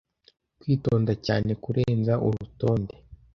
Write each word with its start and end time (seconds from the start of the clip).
kwitonda 0.59 1.11
cyane 1.25 1.51
kurenza 1.63 2.13
urutonde 2.27 2.95